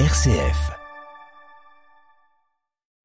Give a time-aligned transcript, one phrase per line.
[0.00, 0.72] RCF.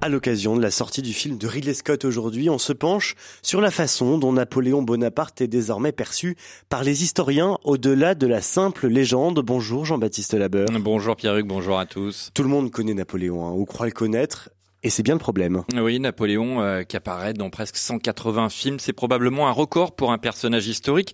[0.02, 3.62] À l'occasion de la sortie du film de Ridley Scott aujourd'hui, on se penche sur
[3.62, 6.36] la façon dont Napoléon Bonaparte est désormais perçu
[6.68, 9.40] par les historiens au-delà de la simple légende.
[9.42, 10.66] Bonjour Jean-Baptiste Labeur.
[10.80, 12.32] Bonjour Pierruc, bonjour à tous.
[12.34, 14.50] Tout le monde connaît Napoléon, hein, ou croit le connaître?
[14.82, 15.64] Et c'est bien le problème.
[15.76, 20.18] Oui, Napoléon, euh, qui apparaît dans presque 180 films, c'est probablement un record pour un
[20.18, 21.14] personnage historique,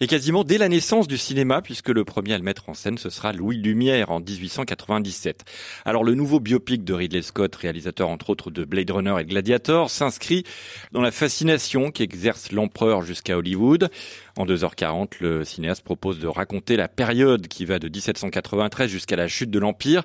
[0.00, 2.98] et quasiment dès la naissance du cinéma, puisque le premier à le mettre en scène,
[2.98, 5.44] ce sera Louis Lumière en 1897.
[5.86, 9.88] Alors le nouveau biopic de Ridley Scott, réalisateur entre autres de Blade Runner et Gladiator,
[9.88, 10.44] s'inscrit
[10.92, 13.88] dans la fascination qu'exerce l'empereur jusqu'à Hollywood.
[14.36, 19.28] En 2h40, le cinéaste propose de raconter la période qui va de 1793 jusqu'à la
[19.28, 20.02] chute de l'Empire.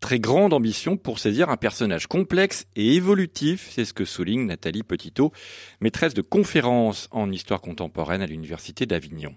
[0.00, 4.82] Très grande ambition pour saisir un personnage complexe et évolutif, c'est ce que souligne Nathalie
[4.82, 5.32] Petitot,
[5.80, 9.36] maîtresse de conférences en histoire contemporaine à l'Université d'Avignon.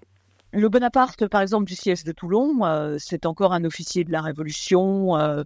[0.52, 4.22] Le Bonaparte, par exemple, du siège de Toulon, euh, c'est encore un officier de la
[4.22, 5.44] Révolution, euh,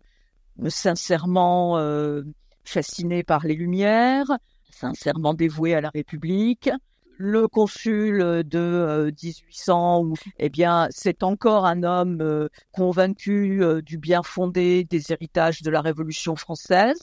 [0.68, 2.22] sincèrement euh,
[2.64, 4.38] fasciné par les Lumières,
[4.70, 6.70] sincèrement dévoué à la République
[7.18, 13.98] le consul de 1800, euh, eh bien, c'est encore un homme euh, convaincu euh, du
[13.98, 16.98] bien fondé des héritages de la Révolution française,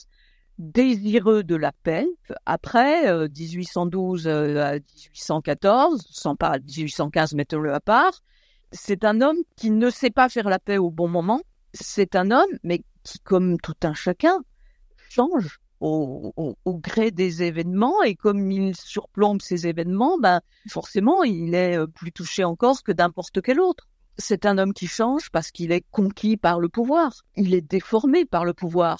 [0.58, 2.06] désireux de la paix.
[2.46, 8.20] Après 1812 à 1814, sans pas 1815, mettons-le à part,
[8.70, 11.40] c'est un homme qui ne sait pas faire la paix au bon moment.
[11.72, 14.38] C'est un homme, mais qui, comme tout un chacun,
[15.08, 21.76] change au, gré des événements et comme il surplombe ces événements, ben, forcément, il est
[21.76, 23.88] euh, plus touché encore que n'importe quel autre.
[24.16, 27.24] C'est un homme qui change parce qu'il est conquis par le pouvoir.
[27.36, 28.98] Il est déformé par le pouvoir.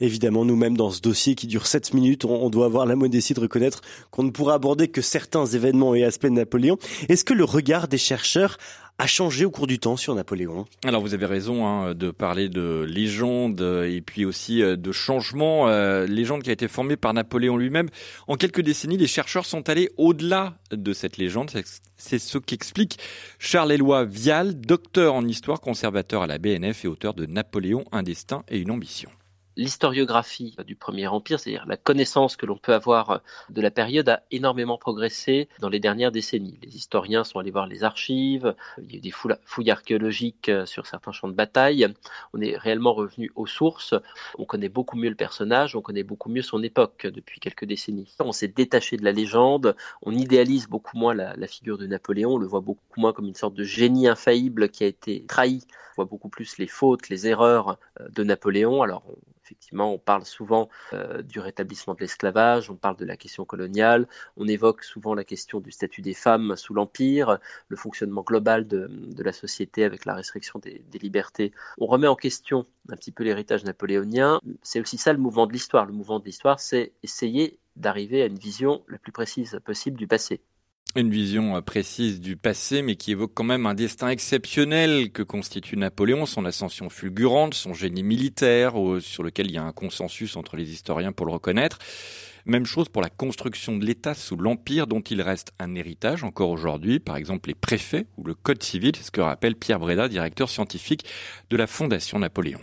[0.00, 3.40] Évidemment, nous-mêmes, dans ce dossier qui dure 7 minutes, on doit avoir la modestie de
[3.40, 6.78] reconnaître qu'on ne pourra aborder que certains événements et aspects de Napoléon.
[7.10, 8.56] Est-ce que le regard des chercheurs
[8.98, 12.48] a changé au cours du temps sur Napoléon Alors vous avez raison hein, de parler
[12.48, 15.68] de légende et puis aussi euh, de changement.
[15.68, 17.88] Euh, légende qui a été formée par Napoléon lui-même.
[18.26, 21.50] En quelques décennies, les chercheurs sont allés au-delà de cette légende.
[21.96, 22.98] C'est ce qu'explique
[23.38, 28.44] Charles-Éloi Vial, docteur en histoire, conservateur à la BNF et auteur de Napoléon, un destin
[28.48, 29.10] et une ambition
[29.56, 34.22] l'historiographie du Premier Empire, c'est-à-dire la connaissance que l'on peut avoir de la période, a
[34.30, 36.58] énormément progressé dans les dernières décennies.
[36.62, 40.86] Les historiens sont allés voir les archives, il y a eu des fouilles archéologiques sur
[40.86, 41.88] certains champs de bataille,
[42.34, 43.94] on est réellement revenu aux sources,
[44.38, 48.14] on connaît beaucoup mieux le personnage, on connaît beaucoup mieux son époque depuis quelques décennies.
[48.20, 52.38] On s'est détaché de la légende, on idéalise beaucoup moins la, figure de Napoléon, on
[52.38, 55.62] le voit beaucoup moins comme une sorte de génie infaillible qui a été trahi,
[55.92, 57.78] on voit beaucoup plus les fautes, les erreurs
[58.10, 58.82] de Napoléon.
[58.82, 59.04] Alors,
[59.46, 64.08] Effectivement, on parle souvent euh, du rétablissement de l'esclavage, on parle de la question coloniale,
[64.36, 68.90] on évoque souvent la question du statut des femmes sous l'Empire, le fonctionnement global de,
[69.22, 71.52] la société avec la restriction des, des, libertés.
[71.78, 74.40] On remet en question un petit peu l'héritage napoléonien.
[74.62, 75.86] C'est aussi ça le mouvement de l'histoire.
[75.86, 80.08] Le mouvement de l'histoire, c'est essayer d'arriver à une vision la plus précise possible du
[80.08, 80.40] passé.
[80.96, 85.22] Une vision euh, précise du passé, mais qui évoque quand même un destin exceptionnel que
[85.22, 90.36] constitue Napoléon, son ascension fulgurante, son génie militaire, sur lequel il y a un consensus
[90.36, 91.78] entre les historiens pour le reconnaître.
[92.46, 96.48] Même chose pour la construction de l'État sous l'Empire dont il reste un héritage encore
[96.48, 100.48] aujourd'hui, par exemple les préfets ou le Code civil, ce que rappelle Pierre Breda, directeur
[100.48, 101.04] scientifique
[101.50, 102.60] de la Fondation Napoléon.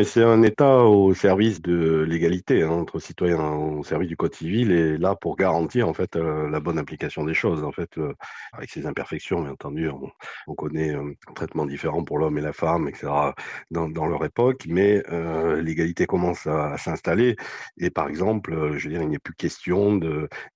[0.00, 4.34] Mais c'est un État au service de l'égalité hein, entre citoyens, au service du Code
[4.34, 7.62] civil, et là pour garantir en fait euh, la bonne application des choses.
[7.64, 8.14] En fait, euh,
[8.54, 9.90] avec ses imperfections, bien entendu,
[10.46, 13.08] on, connaît euh, un traitement différent pour l'homme et la femme, etc.
[13.70, 15.02] Dans, leur époque, mais
[15.60, 17.36] l'égalité commence à, s'installer.
[17.76, 20.00] Et par exemple, je veux dire, il n'est plus question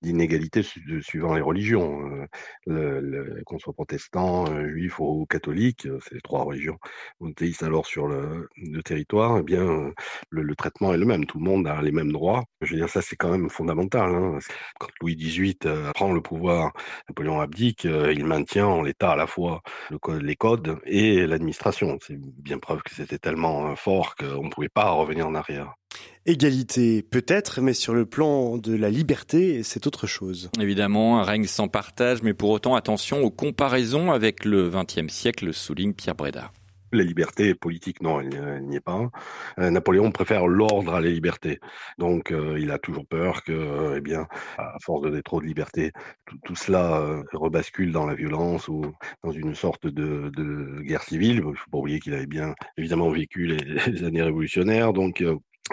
[0.01, 0.63] d'inégalité
[1.01, 2.27] suivant les religions.
[2.65, 6.79] Qu'on soit protestant, juif ou catholique, c'est les trois religions
[7.19, 8.49] monothéistes alors sur le
[8.83, 9.93] territoire eh bien, euh,
[10.29, 11.25] le, traitement est le même.
[11.25, 12.43] Tout le monde a les mêmes droits.
[12.61, 14.09] Je veux dire, ça, c'est quand même fondamental.
[14.09, 14.39] Hein.
[14.79, 16.73] Quand Louis XVIII euh, prend le pouvoir,
[17.09, 19.61] Napoléon abdique, euh, il maintient en l'état à la fois
[20.07, 21.97] les codes et l'administration.
[22.05, 25.75] C'est bien preuve que c'était tellement fort qu'on ne pouvait pas revenir en arrière.
[26.25, 30.49] Égalité peut-être, mais sur le plan de la liberté, c'est autre chose.
[30.59, 35.53] Évidemment, un règne sans partage, mais pour autant attention aux comparaisons avec le XXe siècle,
[35.53, 36.51] souligne Pierre Breda.
[36.95, 39.09] La liberté politique, non, elle n'y est pas.
[39.59, 41.59] Euh, Napoléon préfère l'ordre à la liberté.
[41.97, 44.27] Donc, euh, il a toujours peur que, euh, eh bien,
[44.57, 45.91] à force de trop de liberté,
[46.45, 48.85] tout, cela rebascule dans la violence ou
[49.23, 50.31] dans une sorte de,
[50.81, 51.37] guerre civile.
[51.37, 53.57] Il ne faut pas oublier qu'il avait bien évidemment vécu les,
[53.91, 54.93] les années révolutionnaires.
[54.93, 55.23] Donc,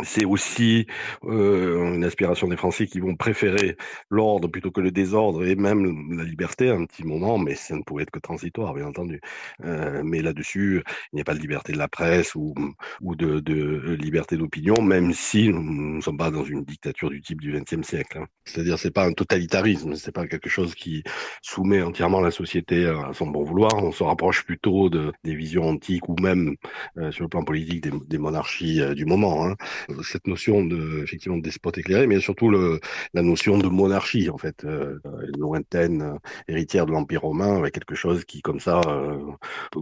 [0.02, 0.86] c'est aussi
[1.24, 3.76] euh, une aspiration des Français qui vont préférer
[4.08, 7.82] l'ordre plutôt que le désordre et même la liberté un petit moment, mais ça ne
[7.82, 9.20] pouvait être que transitoire, bien entendu.
[9.64, 12.54] Euh, mais là-dessus, il n'y a pas de liberté de la presse ou,
[13.02, 17.52] de liberté d'opinion, même si nous ne sommes pas dans une dictature du type du
[17.52, 18.18] XXe siècle.
[18.18, 18.26] Hein.
[18.46, 21.02] C'est-à-dire, c'est pas un totalitarisme, c'est pas quelque chose qui
[21.42, 23.74] soumet entièrement la société à son bon vouloir.
[23.76, 26.56] On se rapproche plutôt de, des visions antiques ou même
[26.96, 29.46] euh, sur le plan politique des, des monarchies euh, du moment.
[29.46, 29.56] Hein
[30.02, 32.80] cette notion de effectivement de despote éclairé, mais surtout le,
[33.14, 34.98] la notion de monarchie en fait, euh,
[35.38, 36.14] lointaine euh,
[36.48, 39.18] héritière de l'Empire romain, avec quelque chose qui comme ça euh,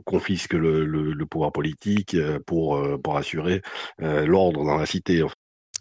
[0.05, 3.63] confisque le, le, le, pouvoir politique euh, pour pour assurer
[3.99, 5.23] l'ordre dans la cité.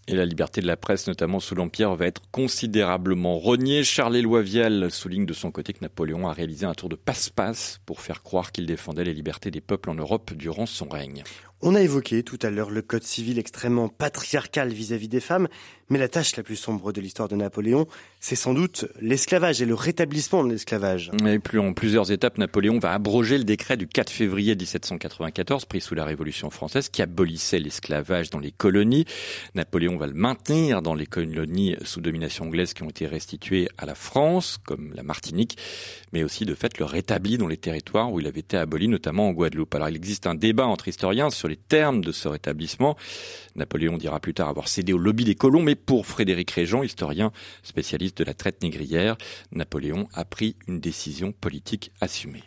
[0.07, 3.83] Et la liberté de la presse, notamment sous l'Empire, va être considérablement reniée.
[3.83, 8.01] Charles-Éloi Vial souligne de son côté que Napoléon a réalisé un tour de passe-passe pour
[8.01, 11.24] faire croire qu'il défendait les libertés des peuples en Europe durant son règne.
[11.61, 15.50] On a évoqué tout à l'heure le code civil extrêmement patriarcal vis-à-vis des femmes,
[15.89, 17.85] mais la tâche la plus sombre de l'histoire de Napoléon,
[18.21, 21.11] c'est sans doute l'esclavage et le rétablissement de l'esclavage.
[21.25, 25.81] Et plus en plusieurs étapes, Napoléon va abroger le décret du 4 février 1794, pris
[25.81, 29.03] sous la Révolution française, qui abolissait l'esclavage dans les colonies.
[29.53, 33.85] Napoléon va le maintenir dans les colonies sous domination anglaise qui ont été restituées à
[33.85, 35.57] la France, comme la Martinique,
[36.13, 39.27] mais aussi de fait le rétablit dans les territoires où il avait été aboli, notamment
[39.27, 39.75] en Guadeloupe.
[39.75, 42.96] Alors il existe un débat entre historiens sur les termes de ce rétablissement.
[43.56, 47.31] Napoléon dira plus tard avoir cédé au lobby des colons, mais pour Frédéric Régent, historien
[47.63, 49.18] spécialiste de la traite négrière,
[49.51, 52.44] Napoléon a pris une décision politique assumée.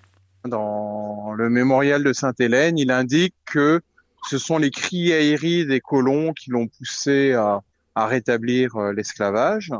[0.46, 3.80] Dans le mémorial de Sainte-Hélène, il indique que
[4.28, 7.60] ce sont les criailleries des colons qui l'ont poussé à,
[7.94, 9.70] à rétablir euh, l'esclavage.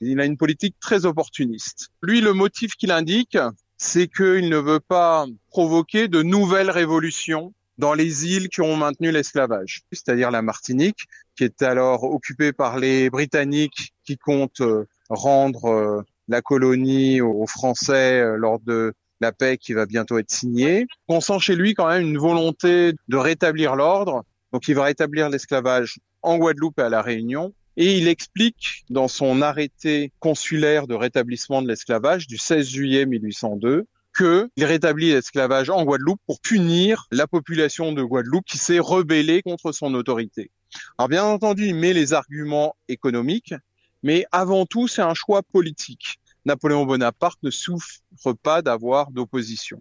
[0.00, 1.88] Il a une politique très opportuniste.
[2.02, 3.36] Lui, le motif qu'il indique,
[3.76, 9.10] c'est qu'il ne veut pas provoquer de nouvelles révolutions dans les îles qui ont maintenu
[9.12, 15.66] l'esclavage, c'est-à-dire la Martinique, qui est alors occupée par les Britanniques qui comptent euh, rendre
[15.66, 20.86] euh, la colonie aux Français euh, lors de la paix qui va bientôt être signée.
[21.08, 24.24] On sent chez lui quand même une volonté de rétablir l'ordre.
[24.52, 27.52] Donc il va rétablir l'esclavage en Guadeloupe et à la Réunion.
[27.76, 33.86] Et il explique dans son arrêté consulaire de rétablissement de l'esclavage du 16 juillet 1802
[34.18, 39.70] qu'il rétablit l'esclavage en Guadeloupe pour punir la population de Guadeloupe qui s'est rebellée contre
[39.72, 40.50] son autorité.
[40.98, 43.54] Alors bien entendu, il met les arguments économiques,
[44.02, 46.18] mais avant tout, c'est un choix politique.
[46.44, 48.00] Napoléon Bonaparte ne souffre
[48.42, 49.80] pas d'avoir d'opposition.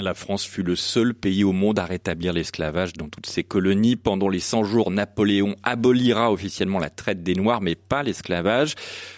[0.00, 3.96] La France fut le seul pays au monde à rétablir l'esclavage dans toutes ses colonies.
[3.96, 8.74] Pendant les 100 jours, Napoléon abolira officiellement la traite des Noirs, mais pas l'esclavage.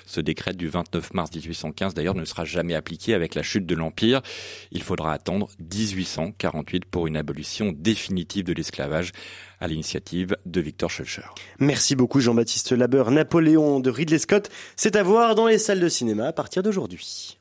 [0.07, 3.75] Ce décret du 29 mars 1815, d'ailleurs, ne sera jamais appliqué avec la chute de
[3.75, 4.23] l'Empire.
[4.73, 9.13] Il faudra attendre 1848 pour une abolition définitive de l'esclavage
[9.61, 11.29] à l'initiative de Victor Schulcher.
[11.59, 13.11] Merci beaucoup Jean-Baptiste Labeur.
[13.11, 17.37] Napoléon de Ridley Scott, c'est à voir dans les salles de cinéma à partir d'aujourd'hui.